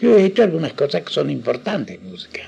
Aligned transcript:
Yo 0.00 0.16
he 0.16 0.24
hecho 0.24 0.42
algunas 0.44 0.72
cosas 0.72 1.02
que 1.02 1.12
son 1.12 1.28
importantes 1.28 1.96
en 1.96 2.10
música. 2.10 2.40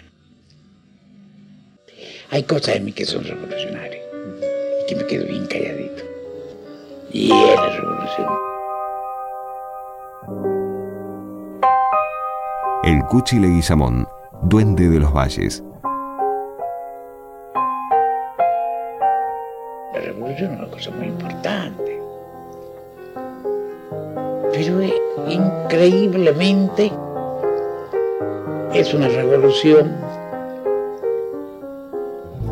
Hay 2.30 2.44
cosas 2.44 2.76
en 2.76 2.86
mí 2.86 2.92
que 2.92 3.04
son 3.04 3.25
revolucionarias 3.25 4.02
y 4.82 4.86
que 4.86 4.96
me 4.96 5.06
quedo 5.06 5.27
bien 5.27 5.46
calladito. 5.46 6.03
Y 7.12 7.27
es 7.27 7.57
la 7.57 7.69
revolución. 7.69 8.29
El 12.85 13.04
Cuchi 13.11 13.38
Leguizamón, 13.38 14.09
duende 14.45 14.89
de 14.89 14.98
los 14.98 15.12
valles. 15.12 15.62
La 19.93 20.00
revolución 20.00 20.55
es 20.55 20.59
una 20.59 20.71
cosa 20.71 20.91
muy 20.93 21.09
importante. 21.09 22.00
Pero 24.55 24.80
es, 24.80 24.95
increíblemente 25.29 26.91
es 28.75 28.95
una 28.95 29.09
revolución 29.09 29.93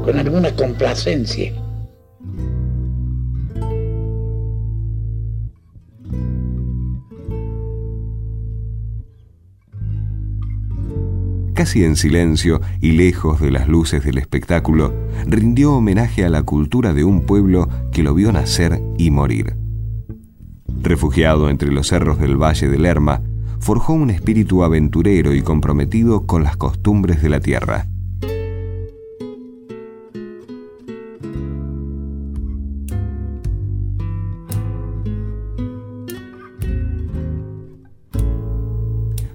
con 0.04 0.18
alguna 0.18 0.54
complacencia. 0.54 1.52
Casi 11.54 11.84
en 11.84 11.96
silencio 11.96 12.60
y 12.80 12.92
lejos 12.92 13.40
de 13.40 13.50
las 13.50 13.68
luces 13.68 14.04
del 14.04 14.18
espectáculo, 14.18 14.94
rindió 15.26 15.74
homenaje 15.74 16.24
a 16.24 16.30
la 16.30 16.42
cultura 16.42 16.94
de 16.94 17.04
un 17.04 17.26
pueblo 17.26 17.68
que 17.92 18.02
lo 18.02 18.14
vio 18.14 18.32
nacer 18.32 18.80
y 18.96 19.10
morir. 19.10 19.56
Refugiado 20.82 21.50
entre 21.50 21.70
los 21.70 21.88
cerros 21.88 22.18
del 22.18 22.36
Valle 22.36 22.68
del 22.68 22.82
Lerma, 22.82 23.22
forjó 23.60 23.92
un 23.92 24.10
espíritu 24.10 24.64
aventurero 24.64 25.34
y 25.34 25.42
comprometido 25.42 26.26
con 26.26 26.42
las 26.42 26.56
costumbres 26.56 27.22
de 27.22 27.28
la 27.28 27.40
tierra. 27.40 27.86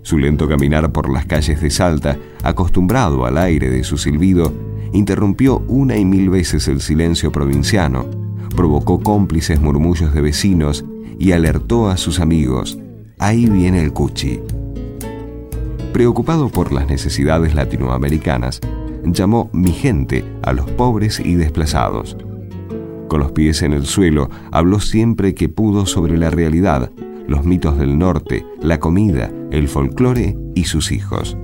Su 0.02 0.19
lento 0.19 0.47
caminar 0.47 0.91
por 0.91 1.11
las 1.11 1.25
calles 1.25 1.61
de 1.61 1.69
Salta, 1.72 2.17
acostumbrado 2.44 3.25
al 3.25 3.38
aire 3.38 3.69
de 3.69 3.83
su 3.83 3.97
silbido, 3.97 4.53
interrumpió 4.94 5.63
una 5.67 5.97
y 5.97 6.05
mil 6.05 6.30
veces 6.30 6.67
el 6.67 6.81
silencio 6.81 7.31
provinciano, 7.31 8.05
provocó 8.55 9.00
cómplices 9.00 9.59
murmullos 9.59 10.13
de 10.13 10.22
vecinos 10.22 10.85
y 11.17 11.31
alertó 11.31 11.89
a 11.89 11.97
sus 11.97 12.19
amigos, 12.19 12.78
ahí 13.19 13.49
viene 13.49 13.81
el 13.81 13.94
Cuchi. 13.94 14.39
Preocupado 15.94 16.49
por 16.49 16.71
las 16.71 16.88
necesidades 16.88 17.55
latinoamericanas, 17.55 18.59
llamó 19.05 19.49
mi 19.53 19.72
gente 19.72 20.25
a 20.41 20.53
los 20.53 20.69
pobres 20.72 21.19
y 21.19 21.35
desplazados. 21.35 22.17
Con 23.07 23.19
los 23.19 23.31
pies 23.31 23.61
en 23.61 23.73
el 23.73 23.85
suelo, 23.85 24.30
habló 24.52 24.80
siempre 24.80 25.35
que 25.35 25.47
pudo 25.47 25.85
sobre 25.85 26.17
la 26.17 26.30
realidad, 26.30 26.91
los 27.27 27.45
mitos 27.45 27.77
del 27.77 27.97
norte, 27.97 28.45
la 28.61 28.80
comida, 28.80 29.31
el 29.52 29.67
folclore 29.67 30.38
y 30.53 30.66
sus 30.66 30.91
hijos. 30.91 31.38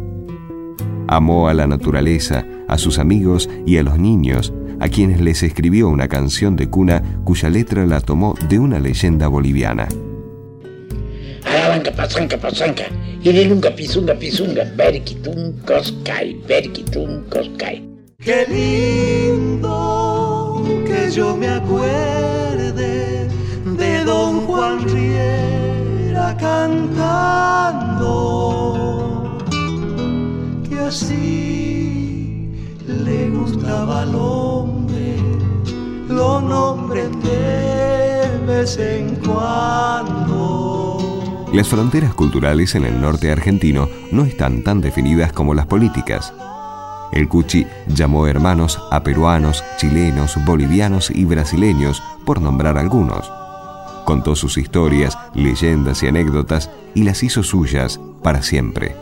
Amó 1.07 1.47
a 1.47 1.53
la 1.53 1.67
naturaleza, 1.67 2.45
a 2.67 2.77
sus 2.77 2.99
amigos 2.99 3.49
y 3.65 3.77
a 3.77 3.83
los 3.83 3.99
niños, 3.99 4.53
a 4.79 4.89
quienes 4.89 5.21
les 5.21 5.43
escribió 5.43 5.89
una 5.89 6.07
canción 6.07 6.55
de 6.55 6.69
cuna 6.69 7.01
cuya 7.23 7.49
letra 7.49 7.85
la 7.85 8.01
tomó 8.01 8.35
de 8.49 8.59
una 8.59 8.79
leyenda 8.79 9.27
boliviana. 9.27 9.87
Alabanca, 11.51 11.91
pasanca, 11.91 12.37
pasanca, 12.37 12.85
irilunga, 13.21 13.71
pisunga, 13.71 14.15
pisunga, 14.15 14.63
berquitun, 14.79 15.59
coscay, 15.67 16.39
berquitun, 16.47 17.25
coscay. 17.29 17.83
Qué 18.23 18.45
lindo 18.47 19.75
que 20.87 21.11
yo 21.11 21.35
me 21.35 21.49
acuerde 21.49 23.27
de 23.65 24.05
don 24.05 24.47
Juan 24.47 24.79
Riera 24.87 26.37
cantando, 26.39 27.99
que 30.69 30.79
así 30.79 32.47
le 32.87 33.29
gustaba 33.29 34.03
al 34.03 34.15
hombre, 34.15 35.17
lo 36.07 36.39
nombren 36.39 37.11
de 37.19 38.39
vez 38.47 38.77
en. 38.77 39.10
Las 41.53 41.67
fronteras 41.67 42.13
culturales 42.13 42.75
en 42.75 42.85
el 42.85 43.01
norte 43.01 43.29
argentino 43.29 43.89
no 44.13 44.23
están 44.23 44.63
tan 44.63 44.79
definidas 44.79 45.33
como 45.33 45.53
las 45.53 45.65
políticas. 45.65 46.33
El 47.11 47.27
Cuchi 47.27 47.67
llamó 47.87 48.25
hermanos 48.25 48.79
a 48.89 49.03
peruanos, 49.03 49.61
chilenos, 49.75 50.37
bolivianos 50.45 51.11
y 51.11 51.25
brasileños, 51.25 52.01
por 52.25 52.39
nombrar 52.39 52.77
algunos. 52.77 53.29
Contó 54.05 54.37
sus 54.37 54.57
historias, 54.57 55.17
leyendas 55.35 56.01
y 56.03 56.07
anécdotas 56.07 56.71
y 56.95 57.03
las 57.03 57.21
hizo 57.21 57.43
suyas 57.43 57.99
para 58.23 58.41
siempre. 58.41 58.95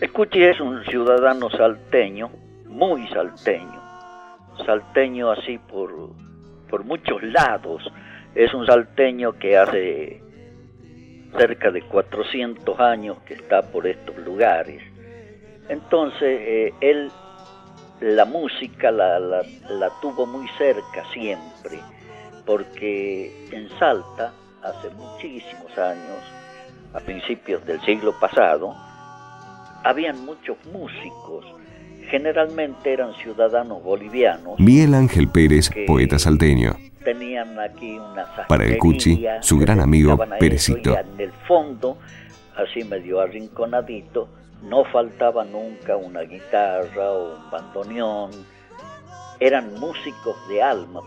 El 0.00 0.12
Cuchi 0.12 0.40
es 0.40 0.60
un 0.60 0.84
ciudadano 0.84 1.50
salteño, 1.50 2.30
muy 2.68 3.08
salteño, 3.08 3.82
salteño 4.64 5.32
así 5.32 5.58
por, 5.58 6.10
por 6.70 6.84
muchos 6.84 7.20
lados. 7.24 7.82
Es 8.36 8.54
un 8.54 8.66
salteño 8.66 9.32
que 9.32 9.56
hace 9.56 10.23
cerca 11.36 11.70
de 11.70 11.82
400 11.82 12.78
años 12.80 13.18
que 13.26 13.34
está 13.34 13.62
por 13.62 13.86
estos 13.86 14.16
lugares. 14.18 14.82
Entonces, 15.68 16.22
eh, 16.22 16.72
él 16.80 17.10
la 18.00 18.24
música 18.24 18.90
la, 18.90 19.18
la, 19.18 19.42
la, 19.70 19.90
tuvo 20.00 20.26
muy 20.26 20.46
cerca 20.58 21.04
siempre, 21.12 21.80
porque 22.44 23.48
en 23.50 23.68
Salta, 23.78 24.32
hace 24.62 24.90
muchísimos 24.90 25.76
años, 25.78 26.18
a 26.92 27.00
principios 27.00 27.64
del 27.64 27.80
siglo 27.82 28.12
pasado, 28.20 28.74
habían 29.84 30.24
muchos 30.24 30.56
músicos, 30.66 31.46
generalmente 32.10 32.92
eran 32.92 33.14
ciudadanos 33.14 33.82
bolivianos. 33.82 34.58
Miguel 34.58 34.94
Ángel 34.94 35.28
Pérez, 35.28 35.70
poeta 35.86 36.18
salteño. 36.18 36.76
Tenían 37.04 37.58
aquí 37.60 37.98
una 37.98 38.24
Para 38.48 38.64
el 38.64 38.78
Cuchi, 38.78 39.24
su 39.40 39.58
gran 39.58 39.80
amigo 39.80 40.16
Perecito. 40.38 40.96
En 40.98 41.20
el 41.20 41.32
fondo, 41.46 41.98
así 42.56 42.82
medio 42.84 43.20
arrinconadito, 43.20 44.28
no 44.62 44.84
faltaba 44.86 45.44
nunca 45.44 45.96
una 45.96 46.22
guitarra 46.22 47.12
o 47.12 47.34
un 47.34 47.50
bandoneón. 47.50 48.30
Eran 49.38 49.74
músicos 49.78 50.36
de 50.48 50.62
alma. 50.62 51.00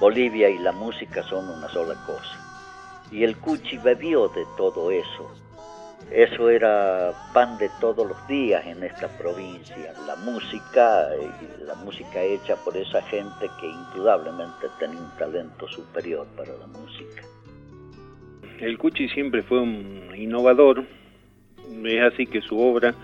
Bolivia 0.00 0.50
y 0.50 0.58
la 0.58 0.72
música 0.72 1.22
son 1.22 1.48
una 1.48 1.68
sola 1.68 1.94
cosa. 2.04 2.64
Y 3.12 3.22
el 3.22 3.36
Cuchi 3.36 3.78
bebió 3.78 4.28
de 4.28 4.44
todo 4.56 4.90
eso. 4.90 5.30
Eso 6.10 6.48
era 6.48 7.12
pan 7.34 7.58
de 7.58 7.68
todos 7.80 8.06
los 8.06 8.28
días 8.28 8.64
en 8.66 8.82
esta 8.84 9.08
provincia. 9.18 9.92
La 10.06 10.14
música, 10.16 11.08
la 11.64 11.74
música 11.74 12.22
hecha 12.22 12.54
por 12.64 12.76
esa 12.76 13.02
gente 13.02 13.46
que 13.60 13.66
indudablemente 13.66 14.68
tenía 14.78 15.00
un 15.00 15.10
talento 15.18 15.66
superior 15.66 16.26
para 16.36 16.52
la 16.56 16.66
música. 16.68 17.22
El 18.60 18.78
Cuchi 18.78 19.08
siempre 19.08 19.42
fue 19.42 19.60
un 19.60 20.12
innovador, 20.16 20.84
es 21.84 22.02
así 22.02 22.26
que 22.26 22.40
su 22.40 22.58
obra, 22.58 22.94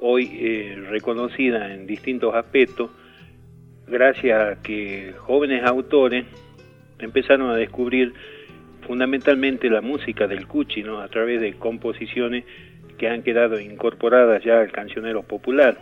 hoy 0.00 0.30
eh, 0.40 0.86
reconocida 0.88 1.74
en 1.74 1.86
distintos 1.86 2.34
aspectos, 2.34 2.90
gracias 3.86 4.40
a 4.58 4.62
que 4.62 5.14
jóvenes 5.18 5.64
autores 5.64 6.24
empezaron 6.98 7.50
a 7.50 7.56
descubrir 7.56 8.14
fundamentalmente 8.86 9.68
la 9.68 9.80
música 9.80 10.26
del 10.26 10.46
Cuchi, 10.46 10.82
¿no? 10.82 11.00
a 11.00 11.08
través 11.08 11.40
de 11.40 11.54
composiciones 11.54 12.44
que 12.98 13.08
han 13.08 13.22
quedado 13.22 13.60
incorporadas 13.60 14.42
ya 14.44 14.60
al 14.60 14.72
cancionero 14.72 15.22
popular. 15.22 15.76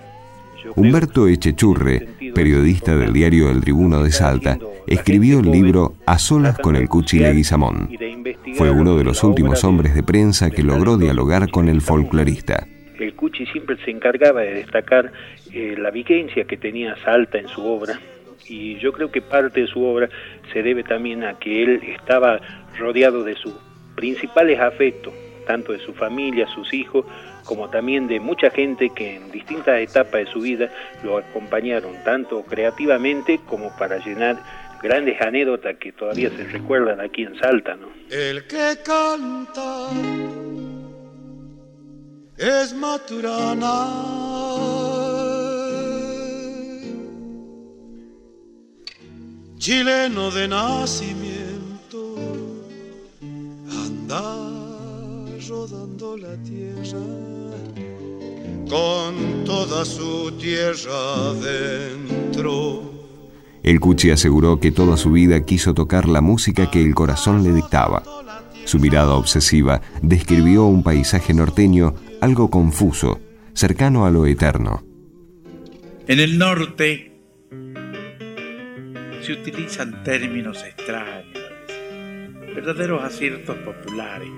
Humberto 0.77 1.29
Echechurre, 1.29 2.09
periodista 2.35 2.97
del 2.97 3.13
diario 3.13 3.51
El 3.51 3.61
Tribuno 3.61 4.03
de 4.03 4.11
Salta, 4.11 4.59
escribió 4.87 5.41
el 5.41 5.51
libro 5.51 5.97
A 6.07 6.19
solas 6.19 6.59
con 6.59 6.75
el 6.75 6.89
Cuchi 6.89 7.19
Leguizamón. 7.19 7.91
Fue 8.55 8.71
uno 8.71 8.97
de 8.97 9.05
los 9.05 9.23
últimos 9.23 9.63
hombres 9.65 9.95
de 9.95 10.03
prensa 10.03 10.51
que 10.51 10.63
logró 10.63 10.97
dialogar 10.97 11.51
con 11.51 11.69
el 11.69 11.83
folclorista. 11.83 12.67
El 12.99 13.15
Cuchi 13.15 13.45
siempre 13.47 13.77
se 13.85 13.91
encargaba 13.91 14.41
de 14.41 14.55
destacar 14.55 15.13
eh, 15.53 15.75
la 15.79 15.91
vigencia 15.91 16.45
que 16.45 16.57
tenía 16.57 16.97
Salta 17.05 17.39
en 17.39 17.49
su 17.49 17.63
obra 17.63 17.99
y 18.49 18.79
yo 18.79 18.93
creo 18.93 19.11
que 19.11 19.23
parte 19.23 19.63
de 19.63 19.67
su 19.67 19.85
obra 19.85 20.09
se 20.53 20.63
debe 20.63 20.83
también 20.83 21.25
a 21.25 21.39
que 21.39 21.63
él 21.63 21.81
estaba 21.97 22.41
rodeado 22.79 23.23
de 23.25 23.35
sus 23.37 23.55
principales 23.95 24.61
afectos, 24.61 25.13
tanto 25.47 25.73
de 25.73 25.79
su 25.81 25.93
familia, 25.95 26.47
sus 26.49 26.73
hijos, 26.73 27.05
como 27.45 27.69
también 27.69 28.07
de 28.09 28.21
mucha 28.21 28.51
gente 28.51 28.91
que 28.91 29.17
en 29.17 29.31
distintas 29.31 29.81
etapas 29.81 30.25
de 30.25 30.27
su 30.27 30.41
vida 30.41 30.71
lo 31.03 31.19
acompañaron, 31.19 31.93
tanto 32.05 32.43
creativamente 32.43 33.41
como 33.47 33.75
para 33.77 33.99
llenar 33.99 34.43
grandes 34.83 35.21
anécdotas 35.21 35.77
que 35.77 35.93
todavía 35.93 36.31
se 36.31 36.45
recuerdan 36.45 37.01
aquí 37.01 37.23
en 37.23 37.39
Salta. 37.39 37.77
¿no? 37.77 37.89
El 38.11 38.47
que 38.47 38.77
canta 38.85 39.91
es 42.37 42.75
Maturana. 42.75 43.89
Chileno 49.57 50.31
de 50.31 50.47
nacimiento, 50.47 51.34
la 56.17 56.37
tierra 56.43 57.01
con 58.69 59.45
toda 59.45 59.85
su 59.85 60.33
tierra 60.39 61.33
dentro. 61.35 62.93
El 63.63 63.81
Cuchi 63.81 64.11
aseguró 64.11 64.61
que 64.61 64.71
toda 64.71 64.97
su 64.97 65.13
vida 65.13 65.45
quiso 65.45 65.75
tocar 65.75 66.09
la 66.09 66.21
música 66.21 66.71
que 66.71 66.83
el 66.83 66.95
corazón 66.95 67.43
le 67.43 67.53
dictaba. 67.53 68.03
Su 68.65 68.79
mirada 68.79 69.15
obsesiva 69.15 69.81
describió 70.03 70.65
un 70.65 70.83
paisaje 70.83 71.35
norteño 71.35 71.95
algo 72.21 72.51
confuso, 72.51 73.21
cercano 73.53 74.07
a 74.07 74.11
lo 74.11 74.27
eterno. 74.27 74.85
En 76.07 76.21
el 76.21 76.39
norte 76.39 77.13
se 79.23 79.33
utilizan 79.33 80.05
términos 80.05 80.63
extraños, 80.63 81.39
verdaderos 82.55 83.03
aciertos 83.03 83.57
populares 83.59 84.29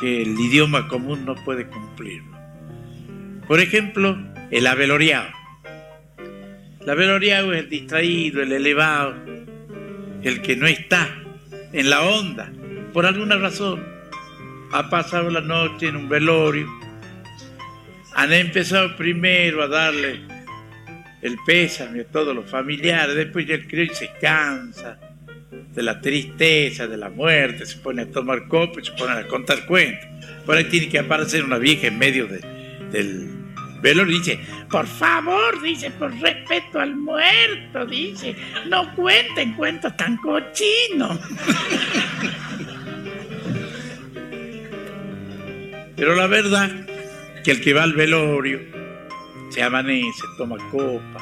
que 0.00 0.22
el 0.22 0.38
idioma 0.40 0.88
común 0.88 1.24
no 1.24 1.34
puede 1.34 1.66
cumplir. 1.66 2.22
Por 3.46 3.60
ejemplo, 3.60 4.18
el 4.50 4.66
aveloriado. 4.66 5.28
El 6.80 6.88
aveloriado 6.88 7.52
es 7.52 7.60
el 7.60 7.68
distraído, 7.68 8.42
el 8.42 8.52
elevado, 8.52 9.14
el 10.22 10.40
que 10.40 10.56
no 10.56 10.66
está 10.66 11.08
en 11.72 11.90
la 11.90 12.02
onda, 12.02 12.50
por 12.92 13.06
alguna 13.06 13.36
razón 13.36 13.84
ha 14.72 14.88
pasado 14.88 15.30
la 15.30 15.40
noche 15.40 15.88
en 15.88 15.96
un 15.96 16.08
velorio, 16.08 16.68
han 18.14 18.32
empezado 18.32 18.96
primero 18.96 19.62
a 19.62 19.68
darle 19.68 20.20
el 21.22 21.36
pésame 21.44 22.00
a 22.00 22.04
todos 22.04 22.34
los 22.34 22.48
familiares, 22.50 23.14
después 23.14 23.46
ya 23.46 23.54
el 23.54 23.66
criollo 23.66 23.94
se 23.94 24.10
cansa 24.20 25.09
de 25.74 25.82
la 25.82 26.00
tristeza, 26.00 26.86
de 26.86 26.96
la 26.96 27.10
muerte, 27.10 27.66
se 27.66 27.76
pone 27.78 28.02
a 28.02 28.10
tomar 28.10 28.48
copas, 28.48 28.86
se 28.86 28.92
pone 28.92 29.12
a 29.12 29.26
contar 29.26 29.66
cuentos. 29.66 30.08
Por 30.44 30.56
ahí 30.56 30.64
tiene 30.64 30.88
que 30.88 30.98
aparecer 30.98 31.44
una 31.44 31.58
vieja 31.58 31.86
en 31.86 31.98
medio 31.98 32.26
del 32.26 33.28
velorio 33.80 34.14
y 34.14 34.18
dice, 34.18 34.40
por 34.70 34.86
favor, 34.86 35.62
dice, 35.62 35.90
por 35.92 36.12
respeto 36.20 36.80
al 36.80 36.96
muerto, 36.96 37.86
dice, 37.86 38.36
no 38.68 38.94
cuenten 38.94 39.54
cuentos 39.54 39.96
tan 39.96 40.16
cochinos. 40.18 41.18
Pero 45.96 46.14
la 46.14 46.26
verdad 46.26 46.70
que 47.44 47.50
el 47.52 47.60
que 47.60 47.72
va 47.74 47.82
al 47.84 47.92
velorio 47.92 48.60
se 49.50 49.62
amanece, 49.62 50.22
toma 50.36 50.56
copa, 50.70 51.20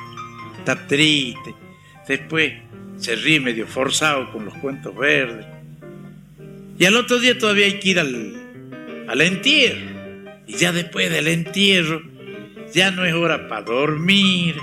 está 0.59 0.87
triste, 0.87 1.55
después 2.07 2.53
se 2.99 3.17
ríe 3.17 3.41
medio 3.41 3.67
forzado 3.67 4.31
con 4.33 4.45
los 4.45 4.55
cuentos 4.55 4.95
verdes. 4.97 5.47
Y 6.79 6.85
al 6.85 6.97
otro 6.97 7.19
día 7.19 7.39
todavía 7.39 7.67
hay 7.67 7.79
que 7.79 7.89
ir 7.91 7.99
al, 7.99 9.07
al 9.09 9.21
entierro. 9.21 9.99
Y 10.47 10.55
ya 10.55 10.73
después 10.73 11.11
del 11.11 11.29
entierro, 11.29 12.03
ya 12.73 12.91
no 12.91 13.05
es 13.05 13.15
hora 13.15 13.49
para 13.49 13.63
dormir. 13.63 14.57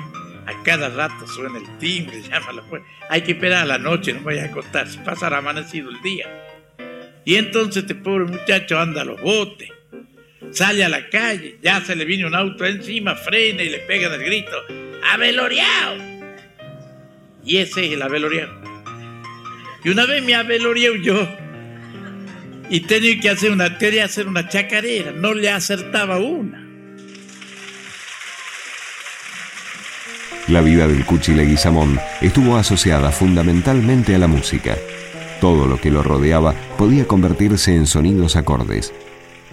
A 0.46 0.64
cada 0.64 0.90
rato 0.90 1.28
suena 1.28 1.58
el 1.58 1.78
timbre, 1.80 2.22
llama 2.30 2.54
la 2.54 2.62
puerta. 2.62 2.88
Hay 3.10 3.22
que 3.22 3.32
esperar 3.32 3.64
a 3.64 3.66
la 3.66 3.78
noche, 3.78 4.14
no 4.14 4.22
vaya 4.22 4.44
a 4.44 4.46
acostarse, 4.48 5.00
pasará 5.00 5.38
amanecido 5.38 5.90
el 5.90 6.02
día. 6.02 6.28
Y 7.26 7.36
entonces 7.36 7.84
este 7.84 7.96
pobre 7.96 8.26
muchacho 8.26 8.80
anda 8.80 9.02
a 9.02 9.06
los 9.06 9.20
botes 9.22 9.70
sale 10.52 10.84
a 10.84 10.90
la 10.90 11.10
calle, 11.10 11.58
ya 11.62 11.82
se 11.82 11.96
le 11.96 12.06
viene 12.06 12.26
un 12.26 12.36
auto 12.36 12.66
encima, 12.66 13.16
frena 13.16 13.62
y 13.64 13.70
le 13.70 13.80
pega 13.80 14.14
el 14.14 14.24
grito, 14.24 14.56
¡Aveloriao! 15.04 16.14
Y 17.45 17.57
ese 17.57 17.86
es 17.86 17.94
el 17.94 18.01
aveloriao. 18.01 18.50
Y 19.83 19.89
una 19.89 20.06
vez 20.06 20.24
me 20.24 20.33
yo 21.03 21.27
y 22.69 22.80
tenía 22.81 23.19
que 23.19 23.30
hacer 23.30 23.51
una, 23.51 23.65
hacer 24.03 24.27
una 24.27 24.50
chacarera, 24.50 25.12
no 25.12 25.33
le 25.33 25.50
acertaba 25.50 26.18
una. 26.18 26.65
La 30.47 30.62
vida 30.62 30.88
del 30.88 31.06
Cuchi 31.06 31.33
Leguizamón 31.33 32.00
estuvo 32.21 32.56
asociada 32.56 33.12
fundamentalmente 33.12 34.15
a 34.15 34.19
la 34.19 34.27
música. 34.27 34.77
Todo 35.41 35.68
lo 35.68 35.80
que 35.80 35.91
lo 35.91 36.03
rodeaba 36.03 36.53
podía 36.77 37.06
convertirse 37.07 37.75
en 37.75 37.88
sonidos 37.88 38.36
acordes. 38.36 38.94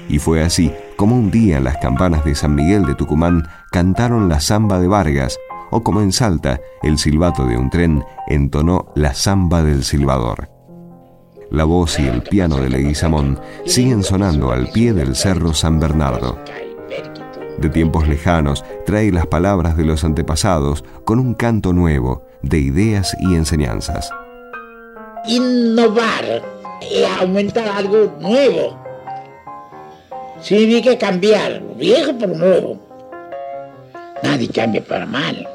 Y 0.08 0.18
fue 0.18 0.42
así 0.42 0.70
como 0.96 1.16
un 1.16 1.30
día 1.30 1.60
las 1.60 1.78
campanas 1.78 2.24
de 2.24 2.34
San 2.34 2.54
Miguel 2.54 2.84
de 2.84 2.94
Tucumán 2.94 3.48
cantaron 3.70 4.28
la 4.28 4.40
samba 4.40 4.80
de 4.80 4.88
Vargas, 4.88 5.38
o 5.72 5.82
como 5.82 6.00
en 6.00 6.12
Salta 6.12 6.60
el 6.82 6.98
silbato 6.98 7.44
de 7.44 7.56
un 7.56 7.68
tren 7.68 8.04
entonó 8.28 8.92
la 8.94 9.14
samba 9.14 9.64
del 9.64 9.82
silbador. 9.82 10.48
La 11.50 11.64
voz 11.64 11.98
y 11.98 12.06
el 12.06 12.22
piano 12.22 12.58
de 12.58 12.70
Leguizamón 12.70 13.40
siguen 13.66 14.04
sonando 14.04 14.52
al 14.52 14.68
pie 14.68 14.92
del 14.92 15.16
cerro 15.16 15.52
San 15.52 15.80
Bernardo. 15.80 16.38
De 17.58 17.68
tiempos 17.68 18.06
lejanos 18.06 18.64
trae 18.86 19.10
las 19.10 19.26
palabras 19.26 19.76
de 19.76 19.84
los 19.84 20.04
antepasados 20.04 20.84
con 21.04 21.18
un 21.18 21.34
canto 21.34 21.72
nuevo 21.72 22.24
de 22.42 22.58
ideas 22.58 23.16
y 23.18 23.34
enseñanzas. 23.34 24.10
Innovar 25.26 26.42
y 26.80 27.02
aumentar 27.04 27.68
algo 27.68 28.16
nuevo 28.20 28.82
que 30.48 30.98
cambiar, 30.98 31.62
viejo 31.76 32.16
por 32.18 32.28
nuevo. 32.28 32.78
Nadie 34.22 34.48
cambia 34.48 34.82
para 34.84 35.06
mal. 35.06 35.51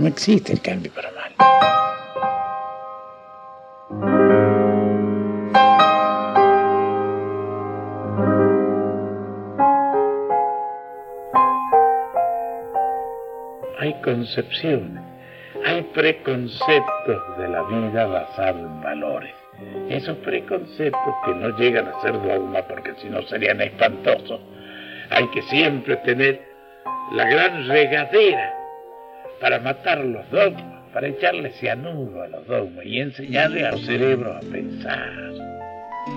No 0.00 0.06
existe 0.06 0.54
el 0.54 0.62
cambio 0.62 0.90
para 0.94 1.10
mal. 1.10 1.34
Hay 13.78 14.00
concepciones, 14.00 15.02
hay 15.66 15.82
preconceptos 15.92 17.36
de 17.36 17.48
la 17.48 17.62
vida 17.64 18.06
basados 18.06 18.62
en 18.62 18.80
valores 18.80 19.34
esos 19.90 20.16
preconceptos 20.18 21.14
que 21.26 21.34
no 21.34 21.58
llegan 21.58 21.88
a 21.88 22.00
ser 22.00 22.12
dogma 22.12 22.62
porque 22.62 22.94
si 23.02 23.10
no 23.10 23.20
serían 23.24 23.60
espantosos. 23.60 24.40
Hay 25.10 25.26
que 25.28 25.42
siempre 25.42 25.96
tener 25.98 26.40
la 27.12 27.28
gran 27.28 27.68
regadera 27.68 28.59
para 29.40 29.58
matar 29.58 30.04
los 30.04 30.28
dogmas, 30.30 30.84
para 30.92 31.08
echarle 31.08 31.50
cianuro 31.52 32.22
a 32.22 32.28
los 32.28 32.46
dogmas 32.46 32.84
y 32.84 33.00
enseñarle 33.00 33.66
al 33.66 33.80
cerebro 33.80 34.34
a 34.34 34.40
pensar. 34.40 35.10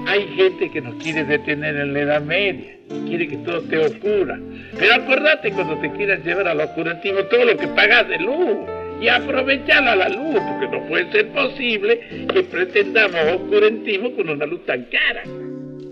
Hay 0.08 0.28
gente 0.36 0.72
que 0.72 0.82
nos 0.82 1.02
quiere 1.02 1.24
detener 1.24 1.76
en 1.76 1.94
la 1.94 2.00
Edad 2.02 2.22
Media, 2.22 2.76
quiere 3.06 3.28
que 3.28 3.38
todo 3.38 3.62
te 3.62 3.78
oscura. 3.78 4.40
Pero 4.78 4.96
acuérdate 4.96 5.52
cuando 5.52 5.78
te 5.78 5.92
quieras 5.92 6.24
llevar 6.26 6.48
al 6.48 6.60
oscurantismo 6.60 7.24
todo 7.26 7.46
lo 7.46 7.58
que 7.58 7.68
pagas 7.68 8.08
de 8.10 8.20
luz 8.20 8.58
y 9.00 9.08
aprovechar 9.08 9.88
a 9.88 9.96
la 9.96 10.10
luz, 10.10 10.40
porque 10.48 10.78
no 10.78 10.88
puede 10.88 11.12
ser 11.12 11.30
posible 11.30 12.28
que 12.34 12.44
pretendamos 12.44 13.42
oscurantismo 13.42 14.16
con 14.16 14.30
una 14.30 14.46
luz 14.46 14.66
tan 14.66 14.86
cara. 14.86 15.24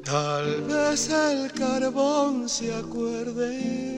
Tal 0.03 0.61
vez 0.67 1.09
el 1.09 1.51
carbón 1.53 2.49
se 2.49 2.73
acuerde 2.73 3.90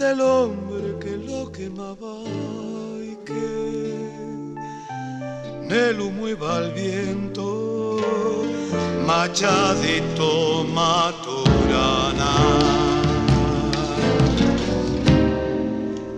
del 0.00 0.20
hombre 0.22 0.98
que 0.98 1.14
lo 1.14 1.52
quemaba 1.52 2.14
y 3.02 3.16
que 3.26 4.56
en 5.62 5.70
el 5.70 6.00
humo 6.00 6.26
iba 6.26 6.56
al 6.56 6.72
viento, 6.72 7.98
machadito 9.06 10.64
maturana. 10.64 12.32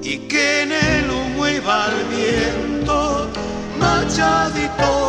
y 0.00 0.18
que 0.28 0.62
en 0.62 0.70
el 0.70 1.10
humo 1.10 1.48
iba 1.48 1.84
al 1.86 2.04
viento, 2.14 3.28
machadito 3.80 5.01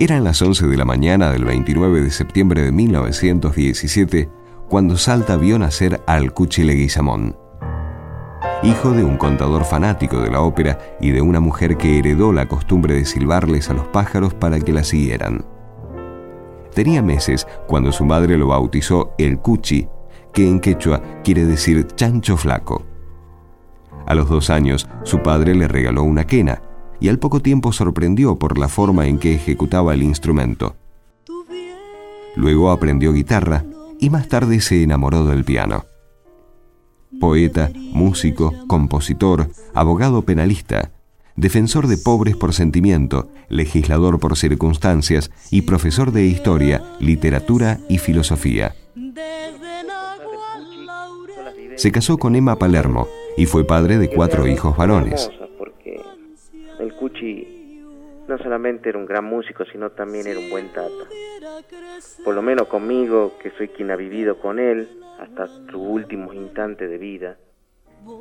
Eran 0.00 0.22
las 0.22 0.40
11 0.40 0.68
de 0.68 0.76
la 0.76 0.84
mañana 0.84 1.32
del 1.32 1.44
29 1.44 2.02
de 2.02 2.12
septiembre 2.12 2.62
de 2.62 2.70
1917 2.70 4.30
cuando 4.68 4.96
Salta 4.96 5.36
vio 5.36 5.58
nacer 5.58 6.02
al 6.06 6.32
Cuchi 6.32 6.62
Leguizamón. 6.62 7.36
Hijo 8.62 8.92
de 8.92 9.02
un 9.02 9.16
contador 9.16 9.64
fanático 9.64 10.20
de 10.20 10.30
la 10.30 10.40
ópera 10.40 10.78
y 11.00 11.10
de 11.10 11.20
una 11.20 11.40
mujer 11.40 11.76
que 11.76 11.98
heredó 11.98 12.32
la 12.32 12.46
costumbre 12.46 12.94
de 12.94 13.04
silbarles 13.06 13.70
a 13.70 13.74
los 13.74 13.88
pájaros 13.88 14.34
para 14.34 14.60
que 14.60 14.72
la 14.72 14.84
siguieran. 14.84 15.44
Tenía 16.72 17.02
meses 17.02 17.48
cuando 17.66 17.90
su 17.90 18.04
madre 18.04 18.38
lo 18.38 18.46
bautizó 18.46 19.14
el 19.18 19.40
Cuchi, 19.40 19.88
que 20.32 20.46
en 20.46 20.60
quechua 20.60 21.02
quiere 21.24 21.44
decir 21.44 21.88
chancho 21.96 22.36
flaco. 22.36 22.84
A 24.06 24.14
los 24.14 24.28
dos 24.28 24.48
años, 24.48 24.88
su 25.02 25.24
padre 25.24 25.56
le 25.56 25.66
regaló 25.66 26.04
una 26.04 26.24
quena, 26.24 26.62
y 27.00 27.08
al 27.08 27.18
poco 27.18 27.40
tiempo 27.40 27.72
sorprendió 27.72 28.36
por 28.38 28.58
la 28.58 28.68
forma 28.68 29.06
en 29.06 29.18
que 29.18 29.34
ejecutaba 29.34 29.94
el 29.94 30.02
instrumento. 30.02 30.76
Luego 32.36 32.70
aprendió 32.70 33.12
guitarra 33.12 33.64
y 33.98 34.10
más 34.10 34.28
tarde 34.28 34.60
se 34.60 34.82
enamoró 34.82 35.24
del 35.24 35.44
piano. 35.44 35.84
Poeta, 37.20 37.70
músico, 37.92 38.54
compositor, 38.66 39.50
abogado 39.74 40.22
penalista, 40.22 40.92
defensor 41.36 41.86
de 41.86 41.96
pobres 41.96 42.36
por 42.36 42.52
sentimiento, 42.52 43.28
legislador 43.48 44.18
por 44.18 44.36
circunstancias 44.36 45.30
y 45.50 45.62
profesor 45.62 46.12
de 46.12 46.26
historia, 46.26 46.82
literatura 47.00 47.80
y 47.88 47.98
filosofía. 47.98 48.74
Se 51.76 51.92
casó 51.92 52.18
con 52.18 52.34
Emma 52.34 52.56
Palermo 52.56 53.06
y 53.36 53.46
fue 53.46 53.64
padre 53.64 53.98
de 53.98 54.10
cuatro 54.10 54.48
hijos 54.48 54.76
varones. 54.76 55.30
No 58.28 58.38
solamente 58.38 58.90
era 58.90 58.98
un 58.98 59.06
gran 59.06 59.24
músico, 59.24 59.64
sino 59.64 59.90
también 59.90 60.26
era 60.26 60.38
un 60.38 60.50
buen 60.50 60.68
tata. 60.68 60.90
Por 62.24 62.34
lo 62.34 62.42
menos 62.42 62.68
conmigo, 62.68 63.32
que 63.42 63.50
soy 63.52 63.68
quien 63.68 63.90
ha 63.90 63.96
vivido 63.96 64.38
con 64.38 64.58
él 64.58 65.00
hasta 65.18 65.48
su 65.70 65.80
últimos 65.80 66.34
instantes 66.34 66.88
de 66.88 66.98
vida 66.98 67.36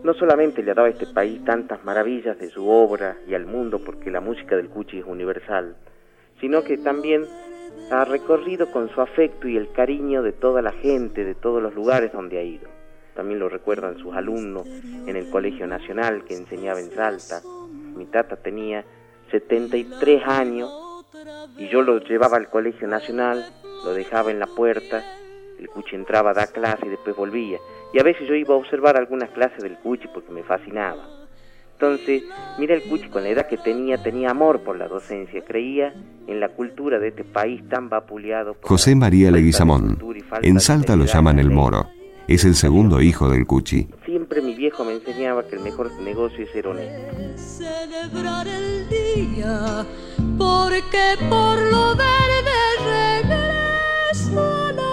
no 0.04 0.14
solamente 0.14 0.64
le 0.64 0.72
ha 0.72 0.74
dado 0.74 0.88
a 0.88 0.92
este 0.92 1.08
país 1.08 1.44
tantas 1.46 1.84
maravillas 1.84 2.38
de 2.40 2.50
su 2.50 2.68
obra 2.68 3.18
y 3.28 3.34
al 3.34 3.46
mundo, 3.46 3.80
porque 3.84 4.12
la 4.12 4.22
música 4.22 4.56
del 4.56 4.70
Cuchi 4.70 5.00
es 5.00 5.06
universal, 5.06 5.76
sino 6.40 6.64
que 6.64 6.78
también 6.78 7.26
ha 7.92 8.06
recorrido 8.06 8.72
con 8.72 8.90
su 8.90 9.02
afecto 9.02 9.48
y 9.48 9.58
el 9.58 9.72
cariño 9.72 10.24
de 10.24 10.34
toda 10.34 10.62
la 10.62 10.72
gente, 10.72 11.24
de 11.24 11.36
todos 11.36 11.62
los 11.62 11.76
lugares 11.76 12.12
donde 12.12 12.40
ha 12.40 12.44
ido. 12.44 12.70
También 13.16 13.40
lo 13.40 13.50
recuerdan 13.50 13.98
sus 13.98 14.16
alumnos 14.16 14.68
en 14.68 15.16
el 15.16 15.30
Colegio 15.30 15.66
Nacional 15.68 16.24
que 16.26 16.36
enseñaba 16.36 16.80
en 16.80 16.92
Salta. 16.92 17.42
Mi 17.96 18.06
tata 18.06 18.36
tenía 18.36 18.84
73 19.32 20.24
años 20.26 20.72
y 21.58 21.68
yo 21.70 21.82
lo 21.82 22.00
llevaba 22.00 22.38
al 22.38 22.50
Colegio 22.50 22.88
Nacional, 22.88 23.46
lo 23.84 23.94
dejaba 23.94 24.32
en 24.32 24.40
la 24.40 24.48
puerta, 24.48 25.04
el 25.60 25.70
Cuchi 25.70 25.96
entraba 25.96 26.32
a 26.32 26.34
dar 26.34 26.52
clase 26.52 26.86
y 26.86 26.90
después 26.90 27.16
volvía 27.16 27.58
y 27.94 28.00
a 28.00 28.04
veces 28.04 28.28
yo 28.28 28.36
iba 28.36 28.54
a 28.54 28.58
observar 28.58 28.98
algunas 28.98 29.30
clases 29.32 29.64
del 29.64 29.78
Cuchi 29.78 30.08
porque 30.14 30.32
me 30.32 30.44
fascinaba. 30.44 31.04
Entonces, 31.74 32.24
mira 32.58 32.74
el 32.74 32.84
Cuchi 32.84 33.08
con 33.10 33.24
la 33.24 33.30
edad 33.30 33.48
que 33.48 33.58
tenía, 33.58 34.02
tenía 34.02 34.32
amor 34.32 34.62
por 34.62 34.78
la 34.78 34.88
docencia, 34.88 35.44
creía 35.46 35.94
en 36.26 36.40
la 36.40 36.50
cultura 36.50 36.98
de 36.98 37.10
este 37.10 37.24
país 37.24 37.62
tan 37.70 37.88
vapuleado. 37.88 38.56
Por 38.56 38.68
José 38.68 38.96
María 38.96 39.30
Leguizamón, 39.30 40.00
en 40.42 40.60
Salta 40.60 40.96
lo 40.96 41.06
llaman 41.06 41.38
el 41.38 41.52
Moro, 41.52 41.88
es 42.28 42.46
el 42.46 42.56
segundo 42.56 43.00
hijo 43.00 43.30
del 43.30 43.46
Cuchi. 43.46 43.88
Siempre 44.30 44.46
mi 44.46 44.56
viejo 44.56 44.84
me 44.84 44.92
enseñaba 44.92 45.42
que 45.48 45.56
el 45.56 45.62
mejor 45.62 45.90
negocio 46.02 46.44
es 46.44 46.52
ser 46.52 46.68
honesto. 46.68 47.16
Celebrar 47.38 48.46
el 48.46 48.90
día, 48.90 49.86
porque 50.38 51.16
por 51.30 51.58
lo 51.72 51.96
verde 51.96 53.24
regreso 53.24 54.66
a 54.66 54.74
la 54.74 54.84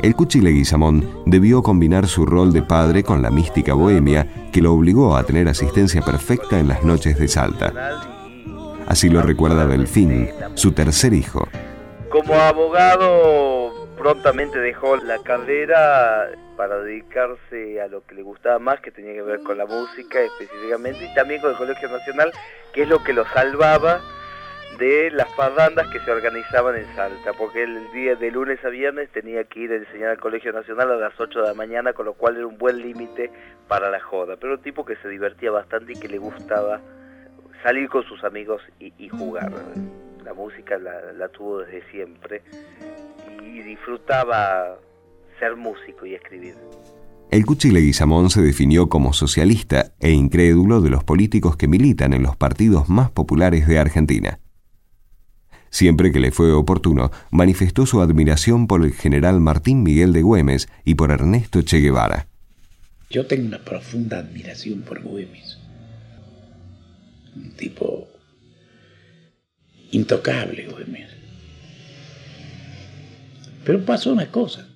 el 0.00 0.16
Cuchi 0.16 0.40
Leguizamón 0.40 1.06
debió 1.26 1.62
combinar 1.62 2.08
su 2.08 2.24
rol 2.24 2.54
de 2.54 2.62
padre 2.62 3.04
con 3.04 3.20
la 3.20 3.30
mística 3.30 3.74
bohemia 3.74 4.48
que 4.50 4.62
lo 4.62 4.72
obligó 4.72 5.14
a 5.14 5.22
tener 5.22 5.46
asistencia 5.46 6.00
perfecta 6.00 6.58
en 6.58 6.68
las 6.68 6.82
noches 6.82 7.18
de 7.18 7.28
Salta. 7.28 7.72
Así 8.86 9.10
lo 9.10 9.20
recuerda 9.20 9.66
Delfín, 9.66 10.30
su 10.54 10.72
tercer 10.72 11.12
hijo. 11.12 11.46
Como 12.10 12.34
abogado 12.34 13.61
prontamente 14.02 14.58
dejó 14.58 14.96
la 14.96 15.18
carrera 15.22 16.28
para 16.56 16.80
dedicarse 16.80 17.80
a 17.80 17.86
lo 17.86 18.04
que 18.04 18.16
le 18.16 18.22
gustaba 18.22 18.58
más, 18.58 18.80
que 18.80 18.90
tenía 18.90 19.12
que 19.12 19.22
ver 19.22 19.40
con 19.44 19.56
la 19.56 19.64
música 19.64 20.20
específicamente, 20.20 21.04
y 21.04 21.14
también 21.14 21.40
con 21.40 21.52
el 21.52 21.56
Colegio 21.56 21.88
Nacional, 21.88 22.32
que 22.72 22.82
es 22.82 22.88
lo 22.88 23.04
que 23.04 23.12
lo 23.12 23.24
salvaba 23.26 24.00
de 24.76 25.12
las 25.12 25.28
parrandas 25.34 25.86
que 25.92 26.00
se 26.00 26.10
organizaban 26.10 26.74
en 26.74 26.86
Salta, 26.96 27.32
porque 27.34 27.62
el 27.62 27.92
día 27.92 28.16
de 28.16 28.32
lunes 28.32 28.58
a 28.64 28.70
viernes 28.70 29.08
tenía 29.10 29.44
que 29.44 29.60
ir 29.60 29.70
a 29.70 29.76
enseñar 29.76 30.10
al 30.10 30.18
Colegio 30.18 30.52
Nacional 30.52 30.90
a 30.90 30.96
las 30.96 31.20
8 31.20 31.40
de 31.40 31.46
la 31.46 31.54
mañana, 31.54 31.92
con 31.92 32.06
lo 32.06 32.14
cual 32.14 32.36
era 32.36 32.46
un 32.48 32.58
buen 32.58 32.78
límite 32.78 33.30
para 33.68 33.88
la 33.88 34.00
joda, 34.00 34.36
pero 34.36 34.54
un 34.54 34.62
tipo 34.62 34.84
que 34.84 34.96
se 34.96 35.08
divertía 35.08 35.52
bastante 35.52 35.92
y 35.92 36.00
que 36.00 36.08
le 36.08 36.18
gustaba 36.18 36.80
salir 37.62 37.88
con 37.88 38.02
sus 38.02 38.24
amigos 38.24 38.62
y, 38.80 39.08
jugar. 39.08 39.52
La 40.24 40.34
música 40.34 40.76
la, 40.78 41.28
tuvo 41.28 41.60
desde 41.60 41.88
siempre 41.90 42.42
y 43.52 43.62
disfrutaba 43.62 44.78
ser 45.38 45.56
músico 45.56 46.06
y 46.06 46.14
escribir. 46.14 46.54
El 47.30 47.46
Cuchi 47.46 47.70
Leguizamón 47.70 48.30
se 48.30 48.42
definió 48.42 48.88
como 48.88 49.12
socialista 49.12 49.92
e 50.00 50.10
incrédulo 50.10 50.80
de 50.80 50.90
los 50.90 51.02
políticos 51.02 51.56
que 51.56 51.68
militan 51.68 52.12
en 52.12 52.22
los 52.22 52.36
partidos 52.36 52.88
más 52.88 53.10
populares 53.10 53.66
de 53.66 53.78
Argentina. 53.78 54.38
Siempre 55.70 56.12
que 56.12 56.20
le 56.20 56.30
fue 56.30 56.52
oportuno, 56.52 57.10
manifestó 57.30 57.86
su 57.86 58.02
admiración 58.02 58.66
por 58.66 58.84
el 58.84 58.92
general 58.92 59.40
Martín 59.40 59.82
Miguel 59.82 60.12
de 60.12 60.20
Güemes 60.20 60.68
y 60.84 60.94
por 60.94 61.10
Ernesto 61.10 61.62
Che 61.62 61.78
Guevara. 61.78 62.28
Yo 63.08 63.26
tengo 63.26 63.46
una 63.46 63.64
profunda 63.64 64.18
admiración 64.18 64.82
por 64.82 65.02
Güemes. 65.02 65.58
Un 67.34 67.52
tipo 67.52 68.06
intocable, 69.90 70.68
Güemes. 70.68 71.21
Pero 73.64 73.84
pasó 73.84 74.12
una 74.12 74.30
cosa. 74.30 74.68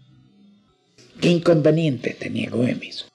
¿Qué 1.21 1.28
inconvenientes 1.28 2.19
tenía 2.19 2.50
Güemes? 2.50 3.07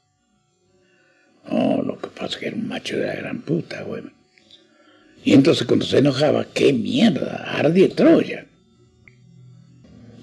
Oh, 1.50 1.82
lo 1.82 1.98
que 2.00 2.08
pasa 2.08 2.26
es 2.34 2.38
que 2.38 2.48
era 2.48 2.56
un 2.56 2.68
macho 2.68 2.98
de 2.98 3.08
la 3.08 3.16
gran 3.16 3.42
puta, 3.42 3.84
Güemes. 3.84 4.14
Y 5.24 5.34
entonces 5.34 5.68
cuando 5.68 5.86
se 5.86 6.00
enojaba, 6.00 6.46
qué 6.46 6.74
mierda, 6.74 7.46
ardía 7.58 7.90
Troya. 7.90 8.46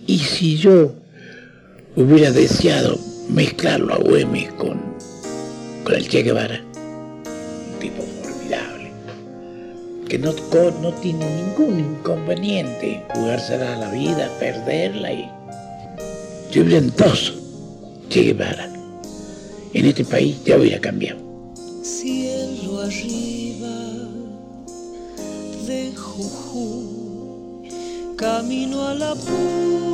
Y 0.06 0.18
si 0.18 0.56
yo 0.56 0.94
hubiera 1.94 2.32
deseado 2.32 2.98
mezclarlo 3.28 3.94
a 3.94 3.98
Güemes 3.98 4.52
con, 4.54 4.80
con 5.84 5.94
el 5.94 6.08
Che 6.08 6.22
Guevara, 6.22 6.64
un 6.64 7.78
tipo 7.78 8.02
formidable, 8.02 8.90
que 10.08 10.18
no, 10.18 10.32
no 10.80 10.92
tiene 10.94 11.26
ningún 11.42 11.78
inconveniente 11.78 13.04
jugársela 13.14 13.74
a 13.74 13.78
la 13.78 13.92
vida, 13.92 14.28
perderla 14.40 15.12
y... 15.12 15.37
Yo 16.50 16.64
brillantoso, 16.64 17.34
Che 18.08 18.22
Guevara. 18.22 18.72
En 19.74 19.84
este 19.84 20.02
país 20.04 20.42
ya 20.44 20.56
hubiera 20.56 20.80
cambiado. 20.80 21.20
Cielo 21.82 22.80
arriba 22.80 23.68
de 25.66 25.92
Jujuy. 25.94 27.68
Camino 28.16 28.88
a 28.88 28.94
la 28.94 29.14
puna, 29.14 29.87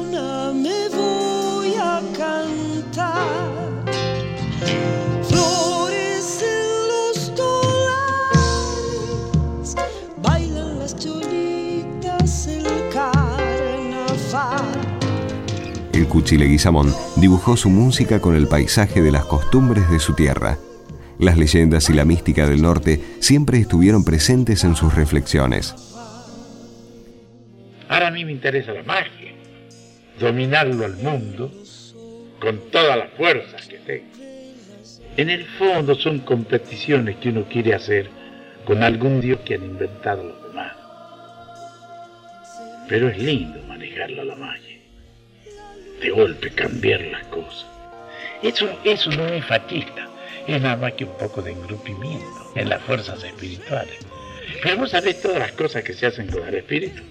El 16.15 16.21
Cuchileguizamón 16.21 16.95
dibujó 17.17 17.57
su 17.57 17.69
música 17.71 18.21
con 18.21 18.37
el 18.37 18.47
paisaje 18.47 19.03
de 19.03 19.11
las 19.11 19.25
costumbres 19.25 19.91
de 19.91 19.99
su 19.99 20.15
tierra. 20.15 20.59
Las 21.19 21.37
leyendas 21.37 21.91
y 21.91 21.93
la 21.93 22.05
mística 22.05 22.47
del 22.47 22.63
norte 22.63 23.01
siempre 23.19 23.59
estuvieron 23.59 24.05
presentes 24.05 24.63
en 24.63 24.77
sus 24.77 24.95
reflexiones. 24.95 25.75
Ahora 27.89 28.07
a 28.07 28.11
mí 28.13 28.25
me 28.25 28.31
interesa 28.31 28.73
la 28.73 28.85
magia, 28.85 29.33
dominarlo 30.21 30.85
al 30.85 30.97
mundo 30.99 31.51
con 32.41 32.61
todas 32.71 32.97
las 32.97 33.11
fuerzas 33.15 33.67
que 33.67 33.79
tenga. 33.79 34.07
En 35.17 35.31
el 35.31 35.45
fondo 35.45 35.97
son 35.97 36.21
competiciones 36.21 37.17
que 37.17 37.31
uno 37.31 37.45
quiere 37.51 37.75
hacer 37.75 38.09
con 38.65 38.85
algún 38.85 39.21
dios 39.21 39.41
que 39.41 39.55
han 39.57 39.65
inventado 39.65 40.23
los 40.23 40.43
demás. 40.45 40.77
Pero 42.89 43.09
es 43.09 43.19
lindo 43.19 43.61
manejarla 43.67 44.23
la 44.23 44.37
magia. 44.37 44.74
De 46.05 46.11
golpe 46.11 46.51
cambiar 46.51 47.01
las 47.01 47.25
cosas. 47.29 47.65
Eso, 48.43 48.69
eso 48.85 49.11
no 49.11 49.27
es 49.27 49.43
fascista 49.47 50.11
es 50.47 50.61
nada 50.61 50.77
más 50.77 50.93
que 50.93 51.05
un 51.05 51.17
poco 51.17 51.43
de 51.43 51.53
engrupimiento 51.53 52.53
en 52.55 52.69
las 52.69 52.83
fuerzas 52.83 53.23
espirituales. 53.23 53.95
Pero 54.63 54.77
vos 54.79 54.91
sabés 54.91 55.21
todas 55.21 55.39
las 55.39 55.53
cosas 55.53 55.83
que 55.83 55.95
se 55.95 56.07
hacen 56.07 56.31
con 56.31 56.47
el 56.47 56.55
espíritu. 56.55 57.03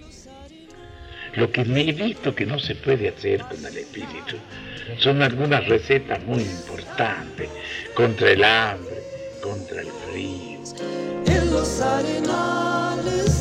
Lo 1.33 1.51
que 1.51 1.65
me 1.65 1.81
he 1.81 1.91
visto 1.91 2.35
que 2.35 2.45
no 2.45 2.59
se 2.59 2.75
puede 2.75 3.09
hacer 3.09 3.41
con 3.41 3.65
el 3.65 3.77
espíritu 3.77 4.37
son 4.99 5.23
algunas 5.23 5.67
recetas 5.67 6.21
muy 6.23 6.43
importantes 6.43 7.49
contra 7.95 8.29
el 8.29 8.43
hambre, 8.43 8.97
contra 9.41 9.81
el 9.81 9.87
frío. 9.87 10.59
En 11.25 11.51
los 11.51 11.81
arenales 11.81 13.33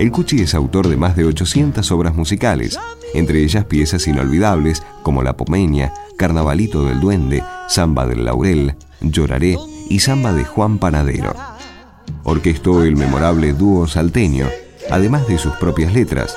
el 0.00 0.10
Cuchi 0.10 0.40
es 0.40 0.54
autor 0.54 0.88
de 0.88 0.96
más 0.96 1.14
de 1.14 1.26
800 1.26 1.92
obras 1.92 2.14
musicales, 2.14 2.80
entre 3.12 3.44
ellas 3.44 3.66
piezas 3.66 4.08
inolvidables 4.08 4.82
como 5.02 5.22
La 5.22 5.36
Pomeña, 5.36 5.92
Carnavalito 6.16 6.86
del 6.86 7.00
Duende, 7.00 7.44
Samba 7.68 8.06
del 8.06 8.24
Laurel, 8.24 8.76
Lloraré 9.02 9.58
y 9.90 10.00
samba 10.00 10.32
de 10.32 10.44
Juan 10.44 10.78
Panadero. 10.78 11.34
Orquestó 12.24 12.82
el 12.82 12.96
memorable 12.96 13.52
dúo 13.52 13.86
salteño, 13.86 14.46
además 14.90 15.28
de 15.28 15.36
sus 15.36 15.52
propias 15.56 15.92
letras. 15.92 16.34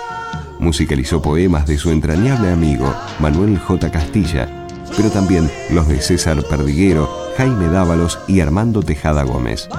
Musicalizó 0.59 1.21
poemas 1.21 1.65
de 1.65 1.77
su 1.77 1.89
entrañable 1.89 2.51
amigo 2.51 2.93
Manuel 3.21 3.57
J. 3.59 3.89
Castilla, 3.91 4.67
pero 4.97 5.09
también 5.09 5.49
los 5.71 5.87
de 5.87 6.01
César 6.01 6.43
Perdiguero, 6.49 7.09
Jaime 7.37 7.69
Dávalos 7.69 8.19
y 8.27 8.41
Armando 8.41 8.83
Tejada 8.83 9.23
Gómez. 9.23 9.69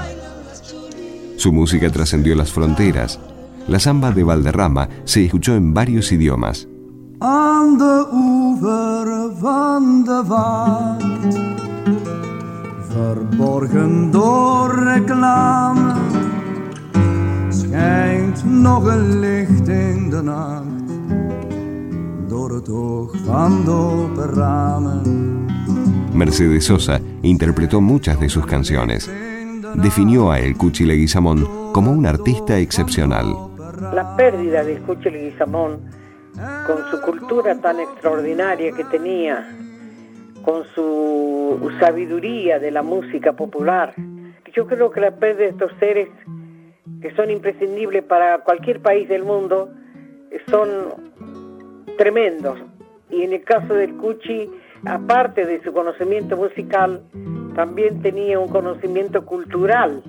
Su 1.37 1.53
música 1.53 1.91
trascendió 1.91 2.35
las 2.35 2.51
fronteras. 2.51 3.21
La 3.69 3.81
samba 3.81 4.13
de 4.13 4.23
Valderrama 4.23 4.89
se 5.05 5.25
escuchó 5.25 5.55
en 5.55 5.73
varios 5.73 6.13
idiomas. 6.13 6.69
Mercedes 26.15 26.65
Sosa 26.67 27.01
interpretó 27.23 27.81
muchas 27.81 28.21
de 28.21 28.29
sus 28.29 28.47
canciones. 28.47 29.11
Definió 29.75 30.31
a 30.31 30.39
El 30.39 30.57
Cuchi 30.57 30.85
Leguizamón 30.85 31.73
como 31.73 31.91
un 31.91 32.07
artista 32.07 32.59
excepcional. 32.59 33.54
La 33.81 34.15
pérdida 34.17 34.63
de 34.63 34.79
Cuchi 34.79 35.11
Leguizamón, 35.11 35.81
con 36.67 36.91
su 36.91 37.01
cultura 37.01 37.61
tan 37.61 37.81
extraordinaria 37.81 38.73
que 38.73 38.85
tenía, 38.85 39.49
con 40.45 40.65
su 40.75 41.71
sabiduría 41.81 42.59
de 42.59 42.71
la 42.71 42.83
música 42.83 43.33
popular, 43.33 43.95
yo 44.55 44.67
creo 44.67 44.91
que 44.91 45.01
la 45.01 45.17
pérdida 45.17 45.45
de 45.45 45.51
estos 45.51 45.73
seres 45.81 46.09
que 47.01 47.15
son 47.17 47.31
imprescindibles 47.31 48.05
para 48.05 48.39
cualquier 48.39 48.81
país 48.81 49.09
del 49.09 49.25
mundo 49.25 49.71
son 50.49 50.69
tremendos. 51.99 52.59
Y 53.11 53.23
en 53.23 53.33
el 53.33 53.43
caso 53.43 53.75
del 53.75 53.95
Cuchi, 53.97 54.51
aparte 54.87 55.45
de 55.47 55.63
su 55.63 55.73
conocimiento 55.73 56.37
musical, 56.37 57.03
también 57.55 58.03
tenía 58.03 58.39
un 58.39 58.49
conocimiento 58.49 59.25
cultural 59.25 60.03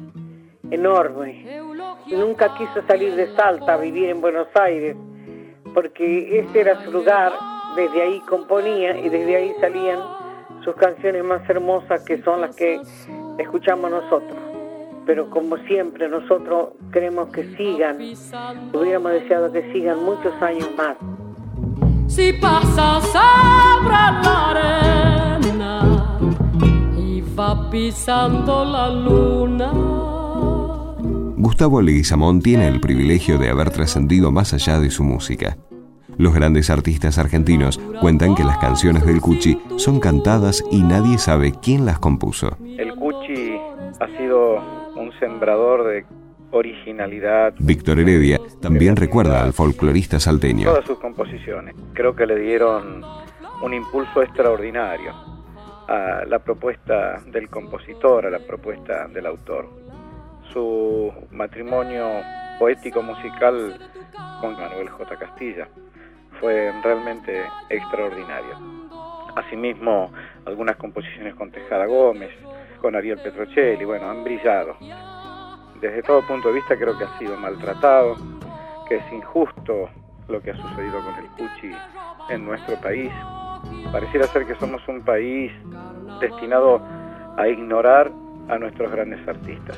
enorme. 0.71 1.64
Nunca 2.11 2.53
quiso 2.55 2.85
salir 2.87 3.15
de 3.15 3.33
Salta 3.35 3.73
a 3.73 3.77
vivir 3.77 4.09
en 4.09 4.21
Buenos 4.21 4.47
Aires, 4.55 4.95
porque 5.73 6.39
ese 6.39 6.61
era 6.61 6.83
su 6.83 6.91
lugar, 6.91 7.33
desde 7.75 8.01
ahí 8.01 8.19
componía 8.21 8.97
y 8.97 9.09
desde 9.09 9.35
ahí 9.35 9.53
salían 9.59 9.99
sus 10.63 10.75
canciones 10.75 11.23
más 11.23 11.47
hermosas 11.49 12.03
que 12.05 12.21
son 12.23 12.41
las 12.41 12.55
que 12.55 12.79
escuchamos 13.37 13.91
nosotros. 13.91 14.37
Pero 15.05 15.29
como 15.29 15.57
siempre 15.67 16.07
nosotros 16.07 16.69
queremos 16.91 17.29
que 17.29 17.43
sigan, 17.55 17.97
hubiéramos 18.73 19.11
deseado 19.11 19.51
que 19.51 19.71
sigan 19.71 20.03
muchos 20.03 20.33
años 20.41 20.69
más 20.77 20.97
si 22.07 22.31
pasa 22.33 23.01
sobre 23.01 23.89
la 23.89 24.49
arena 24.51 25.81
y 26.97 27.21
va 27.35 27.69
pisando 27.69 28.63
la 28.63 28.89
luna. 28.89 30.14
Gustavo 31.45 31.79
Leguizamón 31.79 32.41
tiene 32.41 32.67
el 32.67 32.81
privilegio 32.81 33.37
de 33.37 33.51
haber 33.51 33.69
trascendido 33.69 34.31
más 34.31 34.51
allá 34.55 34.79
de 34.79 34.89
su 34.89 35.03
música. 35.03 35.57
Los 36.17 36.33
grandes 36.33 36.71
artistas 36.71 37.19
argentinos 37.19 37.79
cuentan 38.01 38.33
que 38.33 38.43
las 38.43 38.57
canciones 38.57 39.05
del 39.05 39.21
Cuchi 39.21 39.61
son 39.77 39.99
cantadas 39.99 40.63
y 40.71 40.81
nadie 40.81 41.19
sabe 41.19 41.53
quién 41.61 41.85
las 41.85 41.99
compuso. 41.99 42.57
El 42.79 42.95
Cuchi 42.95 43.59
ha 43.99 44.07
sido 44.17 44.55
un 44.95 45.11
sembrador 45.19 45.87
de 45.87 46.05
originalidad. 46.49 47.53
Víctor 47.59 47.99
Heredia 47.99 48.39
también 48.59 48.95
recuerda 48.95 49.43
al 49.43 49.53
folclorista 49.53 50.19
salteño. 50.19 50.67
Todas 50.67 50.87
sus 50.87 50.97
composiciones. 50.97 51.75
Creo 51.93 52.15
que 52.15 52.25
le 52.25 52.39
dieron 52.39 53.03
un 53.61 53.71
impulso 53.71 54.23
extraordinario 54.23 55.13
a 55.87 56.25
la 56.27 56.39
propuesta 56.39 57.21
del 57.27 57.49
compositor, 57.49 58.25
a 58.25 58.31
la 58.31 58.39
propuesta 58.39 59.07
del 59.09 59.27
autor. 59.27 59.84
Su 60.55 61.11
matrimonio 61.31 62.21
poético 62.57 63.01
musical 63.01 63.77
con 64.39 64.53
Manuel 64.53 64.87
J. 64.87 65.17
Castilla 65.17 65.67
fue 66.39 66.71
realmente 66.81 67.43
extraordinario. 67.67 68.55
Asimismo, 69.35 70.13
algunas 70.45 70.77
composiciones 70.77 71.35
con 71.35 71.51
Tejada 71.51 71.87
Gómez, 71.87 72.31
con 72.79 72.95
Ariel 72.95 73.19
Petrocelli, 73.21 73.83
bueno, 73.83 74.09
han 74.09 74.23
brillado 74.23 74.77
desde 75.81 76.01
todo 76.03 76.25
punto 76.25 76.47
de 76.47 76.53
vista 76.53 76.77
creo 76.77 76.97
que 76.97 77.03
ha 77.03 77.19
sido 77.19 77.35
maltratado, 77.35 78.15
que 78.87 78.95
es 78.95 79.11
injusto 79.11 79.89
lo 80.29 80.41
que 80.41 80.51
ha 80.51 80.55
sucedido 80.55 81.03
con 81.03 81.15
el 81.15 81.27
Cuchi 81.31 81.75
en 82.29 82.45
nuestro 82.45 82.77
país. 82.77 83.11
Pareciera 83.91 84.25
ser 84.27 84.45
que 84.45 84.55
somos 84.55 84.81
un 84.87 85.01
país 85.01 85.51
destinado 86.21 86.81
a 87.35 87.45
ignorar 87.49 88.09
a 88.47 88.57
nuestros 88.57 88.89
grandes 88.89 89.27
artistas. 89.27 89.77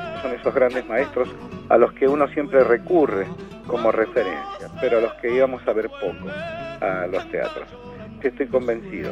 Son 0.21 0.33
esos 0.33 0.53
grandes 0.53 0.87
maestros 0.87 1.29
a 1.69 1.77
los 1.77 1.93
que 1.93 2.07
uno 2.07 2.27
siempre 2.29 2.63
recurre 2.63 3.27
como 3.67 3.91
referencia, 3.91 4.69
pero 4.79 4.97
a 4.97 5.01
los 5.01 5.13
que 5.15 5.33
íbamos 5.33 5.65
a 5.67 5.73
ver 5.73 5.89
poco 5.89 6.29
a 6.81 7.07
los 7.07 7.29
teatros. 7.29 7.67
Estoy 8.21 8.47
convencido 8.47 9.11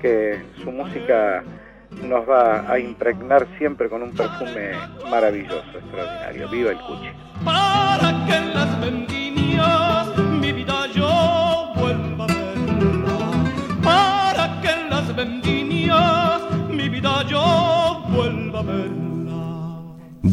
que 0.00 0.42
su 0.62 0.70
música 0.70 1.42
nos 2.02 2.28
va 2.28 2.70
a 2.70 2.78
impregnar 2.78 3.46
siempre 3.58 3.88
con 3.88 4.02
un 4.02 4.12
perfume 4.12 4.72
maravilloso, 5.10 5.78
extraordinario. 5.78 6.48
Viva 6.48 6.72
el 6.72 6.78
Cuchi. 6.78 7.10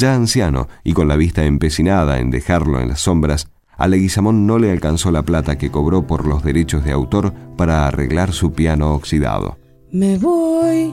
Ya 0.02 0.16
anciano 0.16 0.68
y 0.84 0.94
con 0.94 1.08
la 1.08 1.16
vista 1.16 1.46
empecinada 1.46 2.18
en 2.18 2.32
dejarlo 2.32 2.80
en 2.80 2.88
las 2.88 3.02
sombras, 3.02 3.52
a 3.78 3.88
Leguizamón 3.88 4.48
no 4.48 4.58
le 4.58 4.72
alcanzó 4.72 5.12
la 5.12 5.22
plata 5.22 5.60
que 5.60 5.70
cobró 5.70 6.08
por 6.08 6.26
los 6.26 6.44
derechos 6.44 6.84
de 6.84 6.92
autor 6.92 7.32
para 7.56 7.86
arreglar 7.86 8.34
su 8.34 8.52
piano 8.52 8.96
oxidado. 8.96 9.60
Me 9.92 10.18
voy 10.18 10.92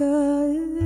good. 0.00 0.79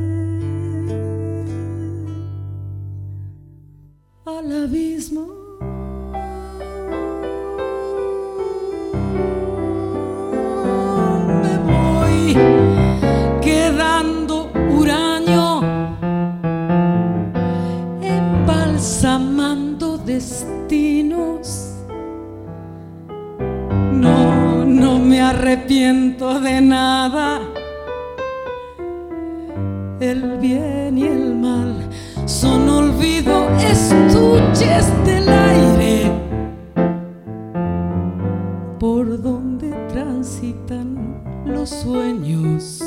Los 41.54 41.70
sueños. 41.70 42.80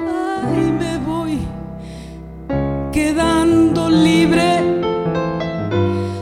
Ay, 0.00 0.72
me 0.80 0.98
voy 0.98 1.38
quedando 2.90 3.90
libre, 3.90 4.62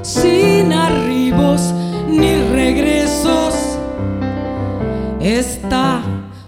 sin 0.03 0.72
arribos 0.72 1.72
ni 2.09 2.35
regresos. 2.51 3.55
Está 5.20 6.03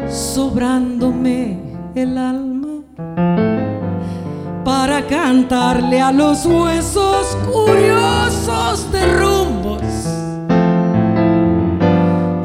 sobrándome 0.09 1.59
el 1.95 2.19
alma 2.19 2.83
para 4.65 5.07
cantarle 5.07 6.01
a 6.01 6.11
los 6.11 6.45
huesos 6.45 7.37
curiosos 7.53 8.91
de 8.91 9.07
rumbos 9.21 9.83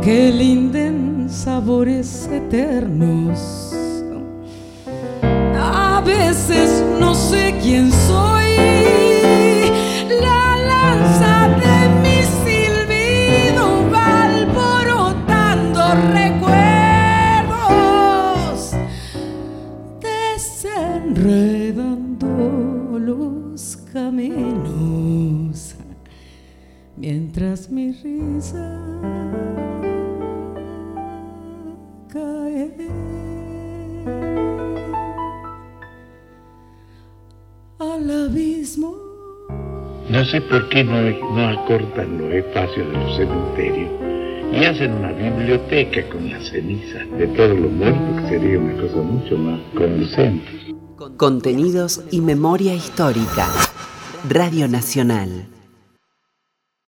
que 0.03 0.31
linden 0.31 1.27
sabores 1.29 2.18
eternos. 2.39 3.73
A 5.57 6.01
veces 6.05 6.83
no 6.99 7.13
sé 7.13 7.55
quién 7.61 7.91
soy. 7.91 8.38
Sé 40.29 40.41
por 40.41 40.69
qué 40.69 40.83
no, 40.83 41.01
no 41.01 41.47
acortan 41.49 42.17
los 42.17 42.33
espacios 42.33 42.87
de 42.87 42.93
los 42.93 43.17
cementerios 43.17 43.89
y 44.51 44.63
hacen 44.65 44.93
una 44.93 45.11
biblioteca 45.11 46.07
con 46.09 46.29
las 46.29 46.49
cenizas 46.49 47.09
de 47.17 47.27
todos 47.27 47.57
los 47.57 47.71
muertos, 47.71 48.21
que 48.21 48.29
sería 48.29 48.59
una 48.59 48.81
cosa 48.81 48.97
mucho 48.97 49.37
más 49.37 49.59
conducente. 49.75 50.75
Contenidos 51.17 52.01
y 52.11 52.21
memoria 52.21 52.73
histórica. 52.73 53.47
Radio 54.27 54.67
Nacional. 54.67 55.47